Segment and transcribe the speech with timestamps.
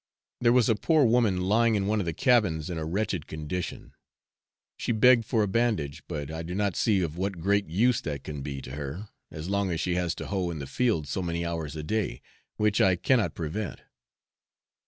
[0.39, 3.93] There was a poor woman lying in one of the cabins in a wretched condition.
[4.75, 8.23] She begged for a bandage, but I do not see of what great use that
[8.23, 11.21] can be to her, as long as she has to hoe in the fields so
[11.21, 12.19] many hours a day,
[12.57, 13.81] which I cannot prevent.